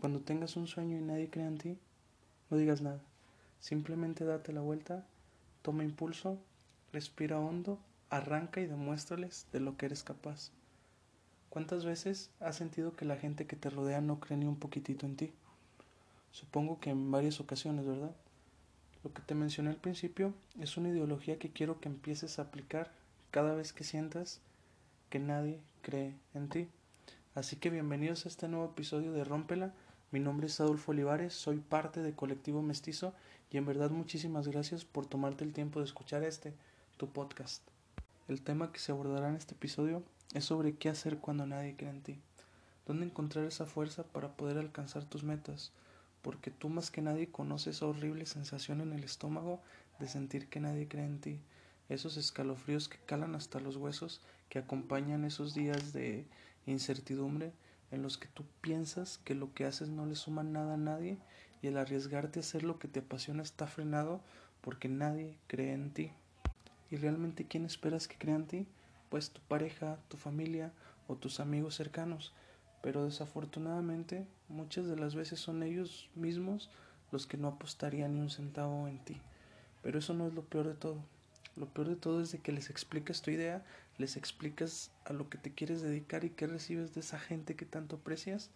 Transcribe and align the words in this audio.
Cuando 0.00 0.20
tengas 0.20 0.56
un 0.56 0.66
sueño 0.66 0.96
y 0.96 1.02
nadie 1.02 1.28
cree 1.28 1.46
en 1.46 1.58
ti, 1.58 1.78
no 2.48 2.56
digas 2.56 2.80
nada. 2.80 3.02
Simplemente 3.60 4.24
date 4.24 4.54
la 4.54 4.62
vuelta, 4.62 5.06
toma 5.60 5.84
impulso, 5.84 6.38
respira 6.90 7.38
hondo, 7.38 7.78
arranca 8.08 8.62
y 8.62 8.66
demuéstrales 8.66 9.46
de 9.52 9.60
lo 9.60 9.76
que 9.76 9.84
eres 9.84 10.02
capaz. 10.02 10.52
¿Cuántas 11.50 11.84
veces 11.84 12.30
has 12.40 12.56
sentido 12.56 12.96
que 12.96 13.04
la 13.04 13.18
gente 13.18 13.46
que 13.46 13.56
te 13.56 13.68
rodea 13.68 14.00
no 14.00 14.20
cree 14.20 14.38
ni 14.38 14.46
un 14.46 14.56
poquitito 14.56 15.04
en 15.04 15.16
ti? 15.16 15.32
Supongo 16.32 16.80
que 16.80 16.88
en 16.88 17.10
varias 17.10 17.38
ocasiones, 17.38 17.84
¿verdad? 17.84 18.12
Lo 19.04 19.12
que 19.12 19.20
te 19.20 19.34
mencioné 19.34 19.68
al 19.68 19.76
principio 19.76 20.32
es 20.58 20.78
una 20.78 20.88
ideología 20.88 21.38
que 21.38 21.50
quiero 21.50 21.78
que 21.78 21.90
empieces 21.90 22.38
a 22.38 22.42
aplicar 22.42 22.90
cada 23.30 23.54
vez 23.54 23.74
que 23.74 23.84
sientas 23.84 24.40
que 25.10 25.18
nadie 25.18 25.60
cree 25.82 26.14
en 26.32 26.48
ti. 26.48 26.68
Así 27.34 27.56
que 27.56 27.68
bienvenidos 27.68 28.24
a 28.24 28.28
este 28.28 28.48
nuevo 28.48 28.64
episodio 28.64 29.12
de 29.12 29.24
Rómpela 29.24 29.74
mi 30.12 30.18
nombre 30.18 30.48
es 30.48 30.60
Adolfo 30.60 30.90
Olivares, 30.90 31.32
soy 31.34 31.58
parte 31.58 32.02
de 32.02 32.14
Colectivo 32.14 32.62
Mestizo 32.62 33.14
y 33.52 33.58
en 33.58 33.64
verdad 33.64 33.90
muchísimas 33.90 34.48
gracias 34.48 34.84
por 34.84 35.06
tomarte 35.06 35.44
el 35.44 35.52
tiempo 35.52 35.78
de 35.78 35.84
escuchar 35.84 36.24
este, 36.24 36.52
tu 36.96 37.08
podcast. 37.08 37.62
El 38.26 38.42
tema 38.42 38.72
que 38.72 38.80
se 38.80 38.90
abordará 38.90 39.28
en 39.28 39.36
este 39.36 39.54
episodio 39.54 40.02
es 40.34 40.44
sobre 40.44 40.74
qué 40.74 40.88
hacer 40.88 41.18
cuando 41.18 41.46
nadie 41.46 41.76
cree 41.76 41.90
en 41.90 42.02
ti, 42.02 42.18
dónde 42.86 43.06
encontrar 43.06 43.44
esa 43.44 43.66
fuerza 43.66 44.02
para 44.02 44.30
poder 44.36 44.58
alcanzar 44.58 45.04
tus 45.04 45.22
metas, 45.22 45.70
porque 46.22 46.50
tú 46.50 46.68
más 46.68 46.90
que 46.90 47.02
nadie 47.02 47.30
conoces 47.30 47.76
esa 47.76 47.86
horrible 47.86 48.26
sensación 48.26 48.80
en 48.80 48.92
el 48.92 49.04
estómago 49.04 49.60
de 50.00 50.08
sentir 50.08 50.48
que 50.48 50.58
nadie 50.58 50.88
cree 50.88 51.04
en 51.04 51.20
ti, 51.20 51.38
esos 51.88 52.16
escalofríos 52.16 52.88
que 52.88 52.98
calan 53.06 53.36
hasta 53.36 53.60
los 53.60 53.76
huesos 53.76 54.20
que 54.48 54.58
acompañan 54.58 55.24
esos 55.24 55.54
días 55.54 55.92
de 55.92 56.24
incertidumbre 56.66 57.52
en 57.90 58.02
los 58.02 58.18
que 58.18 58.28
tú 58.28 58.44
piensas 58.60 59.18
que 59.24 59.34
lo 59.34 59.52
que 59.54 59.64
haces 59.64 59.88
no 59.88 60.06
le 60.06 60.14
suma 60.14 60.42
nada 60.42 60.74
a 60.74 60.78
nadie 60.78 61.18
y 61.62 61.66
el 61.66 61.76
arriesgarte 61.76 62.38
a 62.38 62.42
hacer 62.42 62.62
lo 62.62 62.78
que 62.78 62.88
te 62.88 63.00
apasiona 63.00 63.42
está 63.42 63.66
frenado 63.66 64.20
porque 64.60 64.88
nadie 64.88 65.38
cree 65.46 65.72
en 65.72 65.92
ti. 65.92 66.12
¿Y 66.90 66.96
realmente 66.96 67.46
quién 67.46 67.64
esperas 67.64 68.08
que 68.08 68.18
crea 68.18 68.36
en 68.36 68.46
ti? 68.46 68.66
Pues 69.08 69.30
tu 69.30 69.40
pareja, 69.42 69.98
tu 70.08 70.16
familia 70.16 70.72
o 71.08 71.16
tus 71.16 71.40
amigos 71.40 71.74
cercanos. 71.74 72.32
Pero 72.82 73.04
desafortunadamente 73.04 74.26
muchas 74.48 74.86
de 74.86 74.96
las 74.96 75.14
veces 75.14 75.40
son 75.40 75.62
ellos 75.62 76.08
mismos 76.14 76.70
los 77.12 77.26
que 77.26 77.36
no 77.36 77.48
apostarían 77.48 78.14
ni 78.14 78.20
un 78.20 78.30
centavo 78.30 78.88
en 78.88 78.98
ti. 79.04 79.20
Pero 79.82 79.98
eso 79.98 80.14
no 80.14 80.26
es 80.26 80.34
lo 80.34 80.42
peor 80.42 80.68
de 80.68 80.74
todo. 80.74 81.02
Lo 81.60 81.66
peor 81.66 81.90
de 81.90 81.96
todo 81.96 82.22
es 82.22 82.32
de 82.32 82.38
que 82.38 82.52
les 82.52 82.70
explicas 82.70 83.20
tu 83.20 83.30
idea, 83.30 83.62
les 83.98 84.16
explicas 84.16 84.92
a 85.04 85.12
lo 85.12 85.28
que 85.28 85.36
te 85.36 85.52
quieres 85.52 85.82
dedicar 85.82 86.24
y 86.24 86.30
qué 86.30 86.46
recibes 86.46 86.94
de 86.94 87.00
esa 87.00 87.18
gente 87.18 87.54
que 87.54 87.66
tanto 87.66 87.96
aprecias, 87.96 88.48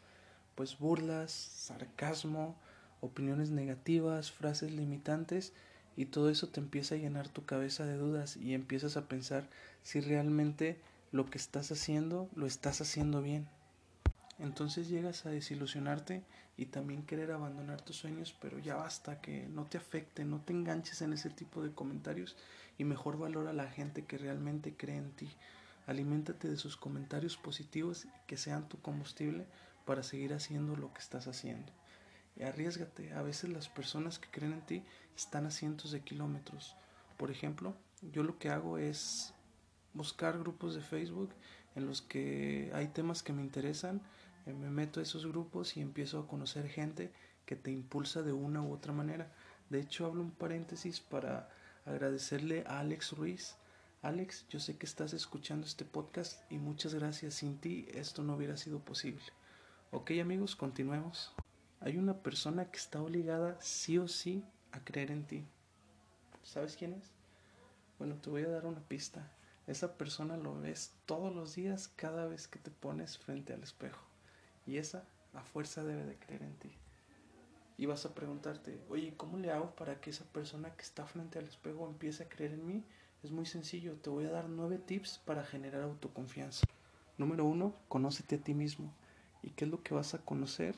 pues 0.55 0.79
burlas, 0.79 1.31
sarcasmo, 1.31 2.57
opiniones 3.03 3.51
negativas, 3.51 4.33
frases 4.33 4.73
limitantes 4.73 5.53
y 5.99 6.07
todo 6.07 6.31
eso 6.31 6.49
te 6.49 6.61
empieza 6.61 6.95
a 6.95 6.99
llenar 6.99 7.29
tu 7.29 7.45
cabeza 7.45 7.85
de 7.85 7.99
dudas 7.99 8.39
y 8.39 8.55
empiezas 8.55 8.97
a 8.97 9.07
pensar 9.07 9.51
si 9.83 10.01
realmente 10.01 10.81
lo 11.13 11.27
que 11.27 11.37
estás 11.37 11.71
haciendo 11.73 12.31
lo 12.35 12.47
estás 12.47 12.81
haciendo 12.81 13.21
bien. 13.21 13.47
Entonces 14.39 14.89
llegas 14.89 15.27
a 15.27 15.31
desilusionarte 15.31 16.23
y 16.57 16.67
también 16.67 17.05
querer 17.05 17.31
abandonar 17.31 17.83
tus 17.83 17.97
sueños, 17.97 18.35
pero 18.41 18.59
ya 18.59 18.77
basta 18.77 19.21
que 19.21 19.47
no 19.49 19.67
te 19.67 19.79
afecte, 19.79 20.25
no 20.25 20.41
te 20.41 20.53
enganches 20.53 21.03
en 21.03 21.13
ese 21.13 21.31
tipo 21.31 21.63
de 21.63 21.73
comentarios 21.73 22.37
y 22.79 22.85
mejor 22.85 23.19
valora 23.19 23.51
a 23.51 23.55
la 23.55 23.71
gente 23.71 24.05
que 24.05 24.19
realmente 24.19 24.75
cree 24.77 24.97
en 24.97 25.13
ti. 25.13 25.31
Aliméntate 25.87 26.49
de 26.49 26.57
sus 26.57 26.77
comentarios 26.77 27.37
positivos 27.37 28.07
y 28.07 28.09
que 28.27 28.37
sean 28.37 28.69
tu 28.69 28.81
combustible 28.81 29.47
para 29.85 30.03
seguir 30.03 30.33
haciendo 30.33 30.77
lo 30.77 30.93
que 30.93 31.01
estás 31.01 31.29
haciendo. 31.29 31.73
Y 32.37 32.43
arriesgate, 32.43 33.13
a 33.13 33.23
veces 33.23 33.51
las 33.51 33.69
personas 33.69 34.19
que 34.19 34.29
creen 34.31 34.55
en 34.55 34.63
ti 34.63 34.83
están 35.17 35.47
a 35.47 35.51
cientos 35.51 35.93
de 35.93 36.01
kilómetros. 36.01 36.75
Por 37.17 37.31
ejemplo, 37.31 37.77
yo 38.13 38.25
lo 38.25 38.39
que 38.39 38.51
hago 38.51 38.79
es 38.79 39.33
buscar 39.93 40.39
grupos 40.39 40.75
de 40.75 40.81
Facebook 40.81 41.31
en 41.77 41.87
los 41.87 42.03
que 42.03 42.71
hay 42.75 42.89
temas 42.89 43.23
que 43.23 43.33
me 43.33 43.43
interesan, 43.43 44.03
me 44.53 44.71
meto 44.71 45.01
a 45.01 45.03
esos 45.03 45.27
grupos 45.27 45.77
y 45.77 45.81
empiezo 45.81 46.19
a 46.19 46.29
conocer 46.29 46.69
gente 46.69 47.13
que 47.47 47.57
te 47.57 47.71
impulsa 47.71 48.23
de 48.23 48.33
una 48.33 48.63
u 48.63 48.73
otra 48.73 48.93
manera. 48.93 49.33
De 49.71 49.81
hecho, 49.81 50.07
hablo 50.07 50.23
un 50.23 50.31
paréntesis 50.31 51.01
para 51.01 51.49
agradecerle 51.87 52.65
a 52.67 52.81
Alex 52.81 53.13
Ruiz. 53.13 53.57
Alex, 54.03 54.47
yo 54.49 54.61
sé 54.61 54.77
que 54.77 54.87
estás 54.87 55.15
escuchando 55.15 55.67
este 55.67 55.85
podcast 55.85 56.41
y 56.53 56.59
muchas 56.59 56.95
gracias. 56.95 57.35
Sin 57.35 57.59
ti 57.59 57.87
esto 57.93 58.23
no 58.23 58.37
hubiera 58.37 58.57
sido 58.57 58.81
posible. 58.81 59.23
Ok 59.91 60.13
amigos, 60.21 60.57
continuemos. 60.57 61.33
Hay 61.81 61.97
una 61.97 62.23
persona 62.23 62.71
que 62.71 62.79
está 62.79 63.01
obligada 63.01 63.57
sí 63.61 63.99
o 63.99 64.09
sí 64.09 64.45
a 64.73 64.81
creer 64.85 65.11
en 65.11 65.27
ti. 65.27 65.47
¿Sabes 66.43 66.77
quién 66.77 66.95
es? 66.95 67.11
Bueno, 67.99 68.17
te 68.17 68.29
voy 68.29 68.43
a 68.43 68.49
dar 68.49 68.67
una 68.67 68.81
pista. 68.81 69.33
Esa 69.67 69.97
persona 69.97 70.37
lo 70.37 70.61
ves 70.61 70.93
todos 71.07 71.35
los 71.35 71.55
días 71.55 71.89
cada 71.89 72.27
vez 72.27 72.49
que 72.49 72.59
te 72.59 72.71
pones 72.71 73.17
frente 73.17 73.55
al 73.55 73.63
espejo. 73.63 74.14
Y 74.67 74.79
esa 74.79 75.05
a 75.33 75.43
fuerza 75.43 75.85
debe 75.85 76.05
de 76.05 76.17
creer 76.17 76.43
en 76.43 76.55
ti 76.55 76.71
y 77.77 77.87
vas 77.87 78.07
a 78.07 78.15
preguntarte, 78.15 78.79
oye, 78.89 79.15
¿cómo 79.17 79.39
le 79.39 79.51
hago 79.51 79.75
para 79.75 80.01
que 80.01 80.11
esa 80.11 80.25
persona 80.25 80.71
que 80.77 80.83
está 80.83 81.07
frente 81.07 81.39
al 81.39 81.47
espejo 81.47 81.87
empiece 81.89 82.23
a 82.23 82.29
creer 82.29 82.53
en 82.53 82.67
mí? 82.67 82.85
Es 83.23 83.31
muy 83.31 83.47
sencillo, 83.47 83.95
te 83.95 84.11
voy 84.11 84.27
a 84.27 84.31
dar 84.31 84.49
nueve 84.49 84.79
tips 84.79 85.21
para 85.25 85.45
generar 85.45 85.83
autoconfianza. 85.83 86.67
Número 87.19 87.45
uno, 87.45 87.75
conócete 87.89 88.37
a 88.37 88.39
ti 88.39 88.55
mismo. 88.55 88.93
¿Y 89.43 89.51
qué 89.51 89.65
es 89.65 89.71
lo 89.71 89.83
que 89.83 89.95
vas 89.95 90.15
a 90.15 90.19
conocer? 90.19 90.77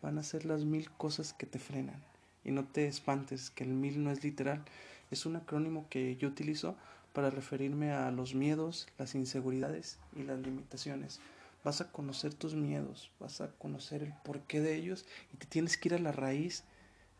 Van 0.00 0.18
a 0.18 0.22
ser 0.22 0.44
las 0.44 0.64
mil 0.64 0.90
cosas 0.90 1.32
que 1.32 1.46
te 1.46 1.58
frenan. 1.58 2.02
Y 2.44 2.50
no 2.50 2.64
te 2.64 2.86
espantes, 2.86 3.50
que 3.50 3.64
el 3.64 3.70
mil 3.70 4.02
no 4.02 4.10
es 4.10 4.24
literal. 4.24 4.64
Es 5.10 5.26
un 5.26 5.36
acrónimo 5.36 5.86
que 5.90 6.16
yo 6.16 6.28
utilizo 6.28 6.76
para 7.12 7.30
referirme 7.30 7.92
a 7.92 8.10
los 8.10 8.34
miedos, 8.34 8.88
las 8.98 9.14
inseguridades 9.14 9.98
y 10.16 10.22
las 10.22 10.40
limitaciones 10.40 11.20
vas 11.64 11.80
a 11.80 11.92
conocer 11.92 12.34
tus 12.34 12.54
miedos, 12.54 13.10
vas 13.20 13.40
a 13.40 13.52
conocer 13.52 14.02
el 14.02 14.12
porqué 14.24 14.60
de 14.60 14.74
ellos 14.74 15.04
y 15.32 15.36
te 15.36 15.46
tienes 15.46 15.76
que 15.76 15.88
ir 15.88 15.94
a 15.94 15.98
la 15.98 16.12
raíz 16.12 16.64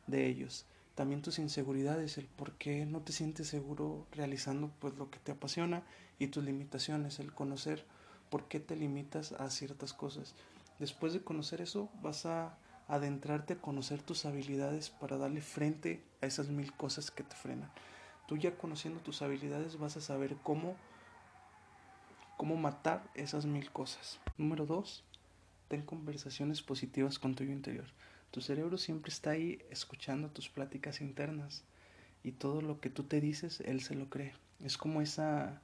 de 0.07 0.27
ellos. 0.27 0.67
También 0.95 1.23
tus 1.23 1.39
inseguridades, 1.39 2.19
el 2.19 2.27
por 2.27 2.53
qué 2.53 2.85
no 2.85 3.01
te 3.01 3.13
sientes 3.13 3.49
seguro 3.49 4.07
realizando 4.13 4.71
pues 4.79 4.95
lo 4.95 5.11
que 5.11 5.19
te 5.19 5.33
apasiona 5.33 5.83
y 6.19 6.27
tus 6.27 6.45
limitaciones, 6.45 7.19
el 7.19 7.33
conocer 7.33 7.85
por 8.31 8.49
qué 8.49 8.61
te 8.61 8.77
limitas 8.77 9.33
a 9.33 9.49
ciertas 9.51 9.93
cosas. 9.93 10.35
Después 10.79 11.13
de 11.13 11.23
conocer 11.23 11.61
eso, 11.61 11.89
vas 12.03 12.27
a 12.27 12.59
adentrarte 12.89 13.55
a 13.55 13.61
conocer 13.61 14.03
tus 14.03 14.27
habilidades 14.27 14.91
para 14.91 15.17
darle 15.17 15.41
frente 15.41 16.03
a 16.21 16.27
esas 16.27 16.49
mil 16.49 16.73
cosas 16.75 17.11
que 17.11 17.23
te 17.23 17.37
frenan. 17.37 17.71
Tú 18.27 18.37
ya 18.37 18.57
conociendo 18.57 19.01
tus 19.01 19.23
habilidades 19.23 19.79
vas 19.79 19.97
a 19.97 20.01
saber 20.01 20.37
cómo 20.43 20.77
cómo 22.37 22.57
matar 22.57 23.11
esas 23.15 23.47
mil 23.47 23.71
cosas. 23.71 24.21
Número 24.39 24.67
dos, 24.67 25.05
ten 25.69 25.83
conversaciones 25.83 26.63
positivas 26.63 27.19
con 27.19 27.35
tu 27.35 27.45
interior. 27.45 27.87
Tu 28.31 28.41
cerebro 28.41 28.79
siempre 28.79 29.11
está 29.11 29.31
ahí 29.31 29.59
escuchando 29.71 30.31
tus 30.31 30.49
pláticas 30.49 31.01
internas 31.01 31.65
y 32.25 32.33
todo 32.33 32.63
lo 32.63 32.81
que 32.81 32.91
tú 32.91 33.05
te 33.05 33.21
dices, 33.21 33.61
él 33.61 33.81
se 33.81 33.95
lo 33.95 34.09
cree. 34.09 34.33
Es 34.65 34.79
como 34.79 35.03
esa 35.03 35.61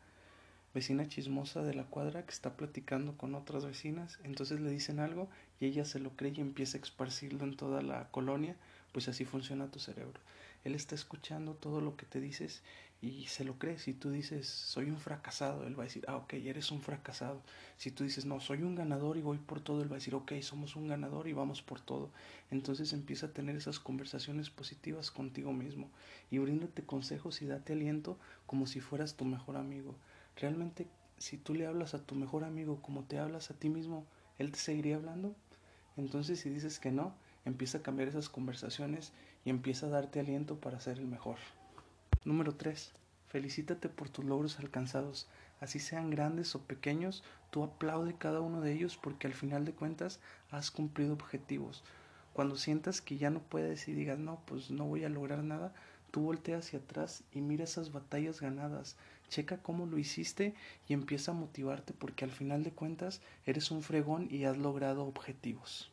vecina 0.74 1.08
chismosa 1.08 1.62
de 1.62 1.74
la 1.74 1.84
cuadra 1.84 2.24
que 2.24 2.32
está 2.32 2.56
platicando 2.56 3.16
con 3.16 3.34
otras 3.34 3.64
vecinas, 3.64 4.18
entonces 4.22 4.60
le 4.60 4.70
dicen 4.70 5.00
algo 5.00 5.28
y 5.60 5.66
ella 5.66 5.84
se 5.84 5.98
lo 5.98 6.10
cree 6.10 6.32
y 6.36 6.40
empieza 6.40 6.76
a 6.76 6.80
esparcirlo 6.80 7.44
en 7.44 7.56
toda 7.56 7.82
la 7.82 8.08
colonia, 8.10 8.56
pues 8.92 9.08
así 9.08 9.24
funciona 9.24 9.70
tu 9.70 9.78
cerebro. 9.78 10.20
Él 10.64 10.74
está 10.74 10.94
escuchando 10.94 11.54
todo 11.54 11.80
lo 11.80 11.96
que 11.96 12.06
te 12.06 12.20
dices 12.20 12.62
y 13.00 13.26
se 13.26 13.44
lo 13.44 13.58
cree. 13.58 13.78
Si 13.78 13.92
tú 13.92 14.10
dices, 14.10 14.48
soy 14.48 14.90
un 14.90 14.98
fracasado, 14.98 15.66
él 15.66 15.78
va 15.78 15.84
a 15.84 15.86
decir, 15.86 16.04
ah, 16.08 16.16
ok, 16.16 16.34
eres 16.34 16.70
un 16.72 16.80
fracasado. 16.80 17.42
Si 17.76 17.90
tú 17.90 18.04
dices, 18.04 18.24
no, 18.24 18.40
soy 18.40 18.62
un 18.62 18.74
ganador 18.74 19.16
y 19.16 19.22
voy 19.22 19.38
por 19.38 19.60
todo, 19.60 19.82
él 19.82 19.90
va 19.90 19.96
a 19.96 19.98
decir, 19.98 20.14
ok, 20.14 20.32
somos 20.40 20.74
un 20.74 20.88
ganador 20.88 21.28
y 21.28 21.32
vamos 21.32 21.62
por 21.62 21.80
todo. 21.80 22.10
Entonces 22.50 22.92
empieza 22.92 23.26
a 23.26 23.32
tener 23.32 23.56
esas 23.56 23.78
conversaciones 23.78 24.50
positivas 24.50 25.10
contigo 25.10 25.52
mismo 25.52 25.90
y 26.30 26.38
bríndate 26.38 26.84
consejos 26.84 27.40
y 27.42 27.46
date 27.46 27.74
aliento 27.74 28.18
como 28.46 28.66
si 28.66 28.80
fueras 28.80 29.16
tu 29.16 29.24
mejor 29.24 29.56
amigo. 29.56 29.94
Realmente, 30.36 30.88
si 31.18 31.36
tú 31.36 31.54
le 31.54 31.66
hablas 31.66 31.94
a 31.94 32.04
tu 32.04 32.14
mejor 32.14 32.44
amigo 32.44 32.82
como 32.82 33.04
te 33.04 33.18
hablas 33.18 33.50
a 33.50 33.54
ti 33.54 33.68
mismo, 33.68 34.06
él 34.38 34.50
te 34.50 34.58
seguiría 34.58 34.96
hablando. 34.96 35.34
Entonces, 35.96 36.40
si 36.40 36.48
dices 36.48 36.78
que 36.78 36.92
no, 36.92 37.14
empieza 37.44 37.78
a 37.78 37.82
cambiar 37.82 38.08
esas 38.08 38.28
conversaciones 38.28 39.12
y 39.44 39.50
empieza 39.50 39.86
a 39.86 39.90
darte 39.90 40.20
aliento 40.20 40.56
para 40.56 40.80
ser 40.80 40.98
el 40.98 41.06
mejor. 41.06 41.36
Número 42.24 42.54
3. 42.54 42.92
Felicítate 43.28 43.88
por 43.88 44.08
tus 44.08 44.24
logros 44.24 44.58
alcanzados. 44.58 45.28
Así 45.60 45.78
sean 45.78 46.10
grandes 46.10 46.54
o 46.54 46.62
pequeños, 46.62 47.24
tú 47.50 47.64
aplaude 47.64 48.14
cada 48.16 48.40
uno 48.40 48.60
de 48.60 48.72
ellos 48.72 48.96
porque 48.96 49.26
al 49.26 49.34
final 49.34 49.64
de 49.64 49.72
cuentas 49.72 50.20
has 50.50 50.70
cumplido 50.70 51.12
objetivos. 51.12 51.82
Cuando 52.32 52.56
sientas 52.56 53.00
que 53.00 53.18
ya 53.18 53.30
no 53.30 53.40
puedes 53.40 53.88
y 53.88 53.92
digas, 53.92 54.18
no, 54.18 54.40
pues 54.46 54.70
no 54.70 54.84
voy 54.84 55.04
a 55.04 55.08
lograr 55.08 55.42
nada, 55.42 55.74
tú 56.10 56.20
voltea 56.20 56.58
hacia 56.58 56.78
atrás 56.78 57.24
y 57.32 57.40
mira 57.40 57.64
esas 57.64 57.92
batallas 57.92 58.40
ganadas. 58.40 58.96
Checa 59.28 59.58
cómo 59.58 59.86
lo 59.86 59.98
hiciste 59.98 60.54
y 60.86 60.94
empieza 60.94 61.32
a 61.32 61.34
motivarte 61.34 61.92
porque 61.92 62.24
al 62.24 62.30
final 62.30 62.62
de 62.62 62.70
cuentas 62.70 63.20
eres 63.44 63.70
un 63.70 63.82
fregón 63.82 64.28
y 64.30 64.44
has 64.44 64.56
logrado 64.56 65.04
objetivos. 65.04 65.90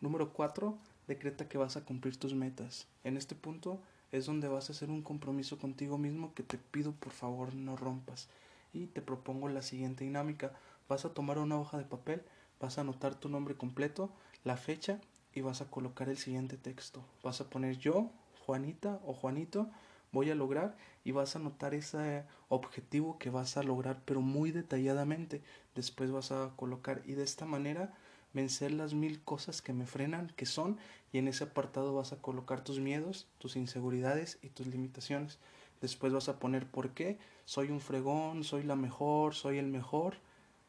Número 0.00 0.32
4. 0.32 0.76
Decreta 1.06 1.48
que 1.48 1.58
vas 1.58 1.76
a 1.76 1.84
cumplir 1.84 2.16
tus 2.16 2.34
metas. 2.34 2.86
En 3.04 3.16
este 3.16 3.34
punto 3.34 3.80
es 4.12 4.26
donde 4.26 4.48
vas 4.48 4.68
a 4.68 4.72
hacer 4.72 4.90
un 4.90 5.02
compromiso 5.02 5.58
contigo 5.58 5.98
mismo 5.98 6.32
que 6.34 6.42
te 6.42 6.56
pido 6.56 6.92
por 6.92 7.12
favor 7.12 7.54
no 7.54 7.76
rompas. 7.76 8.28
Y 8.72 8.86
te 8.86 9.02
propongo 9.02 9.48
la 9.48 9.62
siguiente 9.62 10.04
dinámica. 10.04 10.52
Vas 10.88 11.04
a 11.04 11.12
tomar 11.12 11.38
una 11.38 11.58
hoja 11.58 11.78
de 11.78 11.84
papel, 11.84 12.22
vas 12.60 12.78
a 12.78 12.82
anotar 12.82 13.14
tu 13.14 13.28
nombre 13.28 13.54
completo, 13.54 14.10
la 14.44 14.56
fecha 14.56 15.00
y 15.34 15.40
vas 15.40 15.60
a 15.60 15.70
colocar 15.70 16.08
el 16.08 16.16
siguiente 16.16 16.56
texto. 16.56 17.04
Vas 17.22 17.40
a 17.40 17.50
poner 17.50 17.78
yo, 17.78 18.10
Juanita 18.46 19.00
o 19.04 19.14
Juanito, 19.14 19.68
voy 20.12 20.30
a 20.30 20.34
lograr 20.34 20.76
y 21.02 21.10
vas 21.10 21.34
a 21.34 21.38
anotar 21.38 21.74
ese 21.74 22.24
objetivo 22.48 23.18
que 23.18 23.30
vas 23.30 23.56
a 23.56 23.62
lograr 23.62 24.00
pero 24.04 24.20
muy 24.20 24.52
detalladamente. 24.52 25.42
Después 25.74 26.10
vas 26.10 26.30
a 26.32 26.52
colocar 26.56 27.02
y 27.04 27.12
de 27.12 27.24
esta 27.24 27.46
manera 27.46 27.92
vencer 28.34 28.72
las 28.72 28.92
mil 28.92 29.22
cosas 29.22 29.62
que 29.62 29.72
me 29.72 29.86
frenan, 29.86 30.32
que 30.36 30.44
son, 30.44 30.76
y 31.12 31.18
en 31.18 31.28
ese 31.28 31.44
apartado 31.44 31.94
vas 31.94 32.12
a 32.12 32.20
colocar 32.20 32.62
tus 32.62 32.80
miedos, 32.80 33.26
tus 33.38 33.56
inseguridades 33.56 34.38
y 34.42 34.48
tus 34.48 34.66
limitaciones. 34.66 35.38
Después 35.80 36.12
vas 36.12 36.28
a 36.28 36.38
poner 36.38 36.66
por 36.66 36.90
qué, 36.90 37.18
soy 37.44 37.70
un 37.70 37.80
fregón, 37.80 38.44
soy 38.44 38.64
la 38.64 38.76
mejor, 38.76 39.34
soy 39.34 39.58
el 39.58 39.66
mejor, 39.66 40.16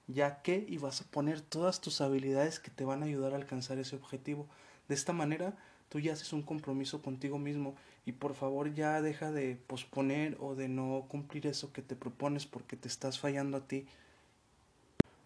ya 0.08 0.42
que, 0.42 0.66
y 0.68 0.78
vas 0.78 1.02
a 1.02 1.06
poner 1.06 1.42
todas 1.42 1.82
tus 1.82 2.00
habilidades 2.02 2.60
que 2.60 2.72
te 2.72 2.86
van 2.86 3.02
a 3.02 3.08
ayudar 3.08 3.34
a 3.34 3.38
alcanzar 3.38 3.80
ese 3.80 3.96
objetivo. 3.96 4.48
De 4.88 4.96
esta 4.96 5.14
manera, 5.14 5.58
tú 5.90 6.00
ya 6.00 6.14
haces 6.14 6.32
un 6.34 6.44
compromiso 6.44 7.02
contigo 7.02 7.40
mismo 7.40 7.76
y 8.06 8.12
por 8.12 8.36
favor 8.36 8.74
ya 8.74 9.02
deja 9.02 9.32
de 9.32 9.56
posponer 9.56 10.38
o 10.40 10.54
de 10.54 10.68
no 10.68 11.06
cumplir 11.08 11.48
eso 11.48 11.74
que 11.74 11.82
te 11.82 11.96
propones 11.96 12.46
porque 12.46 12.76
te 12.76 12.88
estás 12.88 13.20
fallando 13.20 13.58
a 13.58 13.68
ti. 13.68 13.88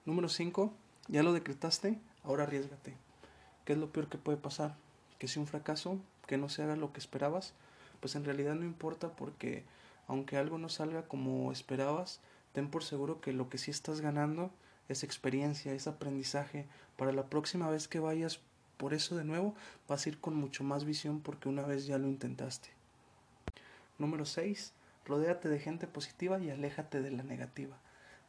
Número 0.06 0.30
5. 0.30 0.74
Ya 1.08 1.24
lo 1.24 1.34
decretaste, 1.34 1.98
ahora 2.24 2.44
arriesgate. 2.44 2.96
¿Qué 3.66 3.74
es 3.74 3.80
lo 3.80 3.92
peor 3.92 4.08
que 4.08 4.18
puede 4.18 4.38
pasar? 4.38 4.76
Que 5.18 5.28
sea 5.28 5.42
un 5.42 5.48
fracaso, 5.48 6.00
que 6.28 6.38
no 6.38 6.50
se 6.50 6.64
haga 6.64 6.76
lo 6.76 6.94
que 6.94 7.00
esperabas, 7.00 7.54
pues 8.00 8.16
en 8.16 8.26
realidad 8.26 8.56
no 8.56 8.66
importa 8.66 9.10
porque 9.10 9.64
aunque 10.08 10.38
algo 10.38 10.58
no 10.58 10.70
salga 10.70 11.08
como 11.08 11.52
esperabas, 11.52 12.20
ten 12.54 12.70
por 12.70 12.84
seguro 12.84 13.22
que 13.22 13.34
lo 13.34 13.50
que 13.50 13.58
sí 13.58 13.72
estás 13.72 14.02
ganando 14.02 14.52
es 14.88 15.04
experiencia, 15.04 15.74
es 15.74 15.88
aprendizaje. 15.88 16.66
Para 16.98 17.12
la 17.12 17.28
próxima 17.28 17.70
vez 17.70 17.88
que 17.88 18.00
vayas 18.00 18.40
por 18.78 18.94
eso 18.94 19.16
de 19.16 19.26
nuevo 19.26 19.56
vas 19.88 20.06
a 20.06 20.10
ir 20.10 20.20
con 20.20 20.36
mucho 20.36 20.64
más 20.64 20.86
visión 20.86 21.20
porque 21.20 21.50
una 21.50 21.64
vez 21.64 21.86
ya 21.86 21.98
lo 21.98 22.08
intentaste. 22.08 22.70
Número 23.98 24.26
6. 24.26 24.74
Rodéate 25.06 25.50
de 25.50 25.60
gente 25.60 25.86
positiva 25.88 26.40
y 26.40 26.50
aléjate 26.50 27.02
de 27.02 27.12
la 27.12 27.24
negativa. 27.24 27.78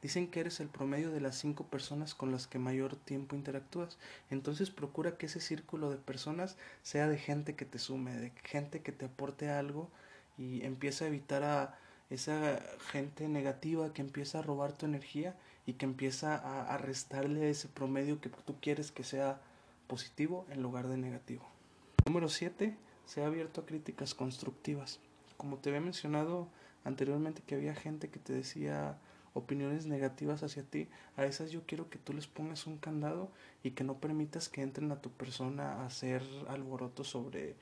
Dicen 0.02 0.30
que 0.30 0.40
eres 0.40 0.60
el 0.60 0.68
promedio 0.68 1.10
de 1.10 1.20
las 1.20 1.36
cinco 1.36 1.64
personas 1.64 2.14
con 2.14 2.32
las 2.32 2.46
que 2.46 2.58
mayor 2.58 2.96
tiempo 2.96 3.36
interactúas. 3.36 3.98
Entonces 4.30 4.70
procura 4.70 5.18
que 5.18 5.26
ese 5.26 5.40
círculo 5.40 5.90
de 5.90 5.98
personas 5.98 6.56
sea 6.82 7.06
de 7.08 7.18
gente 7.18 7.54
que 7.54 7.66
te 7.66 7.78
sume, 7.78 8.16
de 8.16 8.32
gente 8.44 8.80
que 8.80 8.92
te 8.92 9.06
aporte 9.06 9.50
algo 9.50 9.90
y 10.38 10.64
empieza 10.64 11.04
a 11.04 11.08
evitar 11.08 11.42
a 11.42 11.78
esa 12.08 12.60
gente 12.90 13.28
negativa 13.28 13.92
que 13.92 14.02
empieza 14.02 14.38
a 14.38 14.42
robar 14.42 14.72
tu 14.72 14.86
energía 14.86 15.36
y 15.66 15.74
que 15.74 15.84
empieza 15.84 16.34
a, 16.34 16.76
restarle 16.78 17.50
ese 17.50 17.68
promedio 17.68 18.20
que 18.20 18.30
tú 18.30 18.56
quieres 18.60 18.90
que 18.90 19.04
sea 19.04 19.40
positivo 19.86 20.46
en 20.50 20.62
lugar 20.62 20.88
de 20.88 20.96
negativo. 20.96 21.46
Número 22.06 22.28
7. 22.28 22.76
Sea 23.06 23.26
abierto 23.26 23.60
a 23.60 23.66
críticas 23.66 24.14
constructivas. 24.14 24.98
Como 25.36 25.58
te 25.58 25.68
había 25.68 25.80
mencionado 25.80 26.48
anteriormente 26.84 27.42
que 27.46 27.54
había 27.54 27.74
gente 27.74 28.08
que 28.08 28.18
te 28.18 28.32
decía 28.32 28.98
opiniones 29.34 29.86
negativas 29.86 30.42
hacia 30.42 30.62
ti, 30.62 30.88
a 31.16 31.24
esas 31.24 31.50
yo 31.50 31.62
quiero 31.66 31.88
que 31.88 31.98
tú 31.98 32.12
les 32.12 32.26
pongas 32.26 32.66
un 32.66 32.78
candado 32.78 33.30
y 33.62 33.72
que 33.72 33.84
no 33.84 33.98
permitas 33.98 34.48
que 34.48 34.62
entren 34.62 34.90
a 34.92 35.00
tu 35.00 35.10
persona 35.10 35.74
a 35.74 35.86
hacer 35.86 36.22
alboroto 36.48 37.04
sobre 37.04 37.54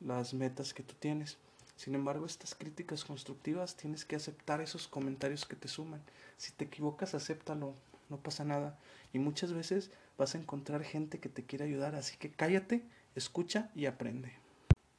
las 0.00 0.34
metas 0.34 0.74
que 0.74 0.82
tú 0.82 0.94
tienes. 0.98 1.38
Sin 1.76 1.94
embargo, 1.94 2.26
estas 2.26 2.54
críticas 2.54 3.04
constructivas 3.04 3.76
tienes 3.76 4.04
que 4.04 4.16
aceptar 4.16 4.60
esos 4.60 4.86
comentarios 4.86 5.44
que 5.44 5.56
te 5.56 5.68
suman. 5.68 6.02
Si 6.36 6.52
te 6.52 6.64
equivocas, 6.66 7.14
acéptalo, 7.14 7.74
no 8.08 8.18
pasa 8.18 8.44
nada. 8.44 8.78
Y 9.12 9.18
muchas 9.18 9.52
veces 9.52 9.90
vas 10.16 10.34
a 10.34 10.38
encontrar 10.38 10.84
gente 10.84 11.18
que 11.18 11.28
te 11.28 11.44
quiere 11.44 11.64
ayudar, 11.64 11.94
así 11.94 12.16
que 12.16 12.30
cállate, 12.30 12.84
escucha 13.14 13.70
y 13.74 13.86
aprende. 13.86 14.32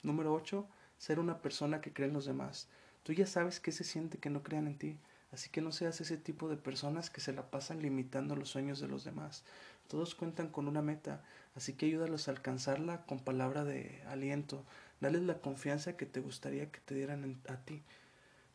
Número 0.03 0.33
8. 0.33 0.67
Ser 0.97 1.19
una 1.19 1.41
persona 1.41 1.81
que 1.81 1.93
cree 1.93 2.07
en 2.07 2.13
los 2.13 2.25
demás. 2.25 2.67
Tú 3.03 3.13
ya 3.13 3.27
sabes 3.27 3.59
qué 3.59 3.71
se 3.71 3.83
siente 3.83 4.17
que 4.17 4.29
no 4.29 4.43
crean 4.43 4.67
en 4.67 4.77
ti, 4.77 4.97
así 5.35 5.49
que 5.49 5.59
no 5.59 5.73
seas 5.73 5.99
ese 5.99 6.17
tipo 6.17 6.47
de 6.47 6.55
personas 6.55 7.09
que 7.09 7.19
se 7.19 7.33
la 7.33 7.51
pasan 7.51 7.81
limitando 7.81 8.37
los 8.37 8.49
sueños 8.49 8.79
de 8.79 8.87
los 8.87 9.03
demás. 9.03 9.43
Todos 9.89 10.15
cuentan 10.15 10.47
con 10.47 10.69
una 10.69 10.81
meta, 10.81 11.23
así 11.55 11.73
que 11.73 11.87
ayúdalos 11.87 12.27
a 12.27 12.31
alcanzarla 12.31 13.05
con 13.05 13.19
palabra 13.19 13.65
de 13.65 14.01
aliento. 14.07 14.63
Dales 15.01 15.23
la 15.23 15.41
confianza 15.41 15.97
que 15.97 16.05
te 16.05 16.21
gustaría 16.21 16.71
que 16.71 16.79
te 16.79 16.95
dieran 16.95 17.41
a 17.49 17.57
ti, 17.57 17.83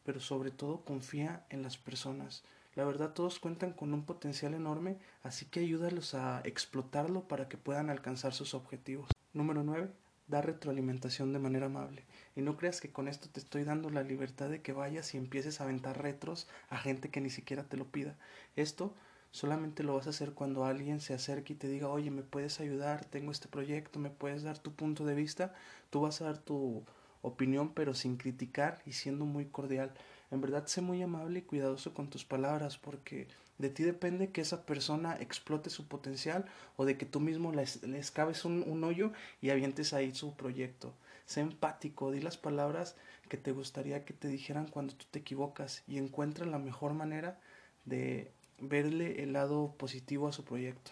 pero 0.04 0.20
sobre 0.20 0.50
todo 0.50 0.82
confía 0.82 1.44
en 1.50 1.62
las 1.62 1.76
personas. 1.76 2.44
La 2.74 2.84
verdad 2.84 3.12
todos 3.12 3.38
cuentan 3.40 3.74
con 3.74 3.92
un 3.92 4.06
potencial 4.06 4.54
enorme, 4.54 4.96
así 5.22 5.44
que 5.44 5.60
ayúdalos 5.60 6.14
a 6.14 6.40
explotarlo 6.44 7.28
para 7.28 7.46
que 7.46 7.58
puedan 7.58 7.90
alcanzar 7.90 8.32
sus 8.32 8.54
objetivos. 8.54 9.10
Número 9.34 9.62
9. 9.62 9.90
Da 10.30 10.40
retroalimentación 10.40 11.32
de 11.32 11.40
manera 11.40 11.66
amable. 11.66 12.04
Y 12.36 12.42
no 12.42 12.56
creas 12.56 12.80
que 12.80 12.92
con 12.92 13.08
esto 13.08 13.28
te 13.28 13.40
estoy 13.40 13.64
dando 13.64 13.90
la 13.90 14.04
libertad 14.04 14.48
de 14.48 14.62
que 14.62 14.72
vayas 14.72 15.12
y 15.12 15.18
empieces 15.18 15.60
a 15.60 15.64
aventar 15.64 16.00
retros 16.00 16.46
a 16.68 16.78
gente 16.78 17.10
que 17.10 17.20
ni 17.20 17.30
siquiera 17.30 17.64
te 17.64 17.76
lo 17.76 17.86
pida. 17.86 18.16
Esto 18.54 18.94
solamente 19.32 19.82
lo 19.82 19.96
vas 19.96 20.06
a 20.06 20.10
hacer 20.10 20.32
cuando 20.32 20.64
alguien 20.64 21.00
se 21.00 21.14
acerque 21.14 21.54
y 21.54 21.56
te 21.56 21.66
diga, 21.66 21.88
oye, 21.88 22.12
me 22.12 22.22
puedes 22.22 22.60
ayudar, 22.60 23.04
tengo 23.04 23.32
este 23.32 23.48
proyecto, 23.48 23.98
me 23.98 24.10
puedes 24.10 24.44
dar 24.44 24.58
tu 24.58 24.72
punto 24.72 25.04
de 25.04 25.16
vista. 25.16 25.52
Tú 25.90 26.02
vas 26.02 26.20
a 26.20 26.26
dar 26.26 26.38
tu 26.38 26.84
opinión, 27.22 27.74
pero 27.74 27.92
sin 27.94 28.16
criticar 28.16 28.80
y 28.86 28.92
siendo 28.92 29.24
muy 29.24 29.46
cordial. 29.46 29.92
En 30.30 30.40
verdad, 30.40 30.66
sé 30.66 30.80
muy 30.80 31.02
amable 31.02 31.40
y 31.40 31.42
cuidadoso 31.42 31.92
con 31.92 32.08
tus 32.08 32.24
palabras 32.24 32.78
porque 32.78 33.26
de 33.60 33.68
ti 33.68 33.82
depende 33.82 34.30
que 34.30 34.40
esa 34.40 34.64
persona 34.64 35.16
explote 35.20 35.68
su 35.70 35.86
potencial 35.86 36.46
o 36.76 36.84
de 36.84 36.96
que 36.96 37.06
tú 37.06 37.20
mismo 37.20 37.52
le, 37.52 37.62
escabes 37.98 38.44
un, 38.44 38.64
un 38.66 38.82
hoyo 38.84 39.12
y 39.42 39.50
avientes 39.50 39.92
ahí 39.92 40.14
su 40.14 40.34
proyecto. 40.34 40.94
Sé 41.26 41.40
empático, 41.42 42.10
di 42.10 42.20
las 42.20 42.38
palabras 42.38 42.96
que 43.28 43.36
te 43.36 43.52
gustaría 43.52 44.04
que 44.04 44.14
te 44.14 44.28
dijeran 44.28 44.66
cuando 44.66 44.94
tú 44.94 45.04
te 45.10 45.18
equivocas 45.18 45.82
y 45.86 45.98
encuentra 45.98 46.46
la 46.46 46.58
mejor 46.58 46.94
manera 46.94 47.38
de 47.84 48.32
verle 48.58 49.22
el 49.22 49.34
lado 49.34 49.74
positivo 49.76 50.26
a 50.26 50.32
su 50.32 50.44
proyecto. 50.44 50.90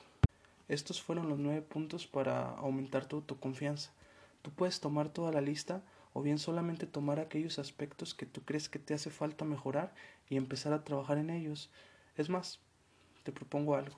Estos 0.69 1.01
fueron 1.03 1.29
los 1.29 1.39
nueve 1.39 1.63
puntos 1.63 2.07
para 2.07 2.51
aumentar 2.51 3.07
tu 3.07 3.17
autoconfianza. 3.17 3.91
Tú 4.43 4.51
puedes 4.51 4.81
tomar 4.81 5.09
toda 5.09 5.33
la 5.33 5.41
lista 5.41 5.83
o 6.13 6.23
bien 6.23 6.39
solamente 6.39 6.87
tomar 6.87 7.19
aquellos 7.19 7.59
aspectos 7.59 8.15
que 8.15 8.27
tú 8.27 8.43
crees 8.43 8.69
que 8.69 8.79
te 8.79 8.95
hace 8.95 9.11
falta 9.11 9.45
mejorar 9.45 9.95
y 10.29 10.37
empezar 10.37 10.73
a 10.73 10.85
trabajar 10.85 11.19
en 11.19 11.31
ellos. 11.31 11.71
Es 12.19 12.29
más, 12.29 12.59
te 13.23 13.33
propongo 13.33 13.77
algo. 13.77 13.97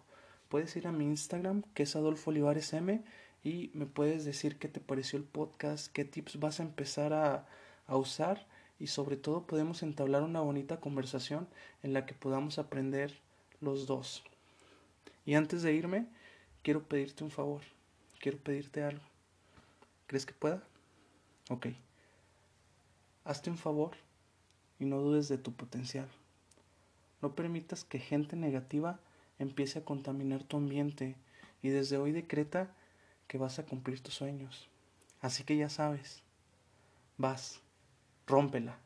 Puedes 0.50 0.77
ir 0.77 0.87
a 0.87 0.93
mi 0.93 1.05
Instagram, 1.07 1.62
que 1.75 1.85
es 1.85 1.97
Adolfo 1.97 2.31
Olivares 2.31 2.73
M, 2.75 3.03
y 3.43 3.71
me 3.73 3.87
puedes 3.87 4.25
decir 4.25 4.59
qué 4.59 4.69
te 4.69 4.79
pareció 4.79 5.19
el 5.19 5.25
podcast, 5.25 5.91
qué 5.93 6.05
tips 6.05 6.39
vas 6.39 6.61
a 6.61 6.65
empezar 6.65 7.15
a, 7.15 7.47
a 7.87 7.97
usar 7.97 8.47
y 8.79 8.89
sobre 8.89 9.17
todo 9.17 9.47
podemos 9.47 9.83
entablar 9.83 10.23
una 10.23 10.41
bonita 10.41 10.81
conversación 10.81 11.49
en 11.83 11.95
la 11.95 12.05
que 12.05 12.12
podamos 12.12 12.59
aprender 12.59 13.19
los 13.61 13.87
dos. 13.87 14.23
Y 15.25 15.35
antes 15.35 15.62
de 15.62 15.73
irme, 15.73 16.07
quiero 16.62 16.83
pedirte 16.83 17.25
un 17.25 17.31
favor, 17.31 17.62
quiero 18.21 18.37
pedirte 18.37 18.83
algo. 18.83 19.05
¿Crees 20.07 20.27
que 20.27 20.35
pueda? 20.35 20.62
Ok. 21.49 21.69
Hazte 23.25 23.49
un 23.49 23.59
favor 23.59 23.93
y 24.79 24.85
no 24.85 24.99
dudes 24.99 25.29
de 25.29 25.39
tu 25.39 25.53
potencial. 25.53 26.09
No 27.23 27.35
permitas 27.35 27.85
que 27.85 27.99
gente 27.99 28.37
negativa 28.37 29.00
empiece 29.39 29.79
a 29.79 29.85
contaminar 29.85 30.43
tu 30.45 30.57
ambiente 30.57 31.17
y 31.62 31.69
desde 31.69 31.97
hoy 31.97 32.12
decreta 32.12 32.75
que 33.27 33.39
vas 33.39 33.59
a 33.59 33.67
cumplir 33.67 34.03
tus 34.03 34.15
sueños. 34.15 34.69
Así 35.21 35.45
que 35.45 35.57
ya 35.57 35.69
sabes, 35.69 36.23
vas, 37.19 37.61
rómpela 38.27 38.79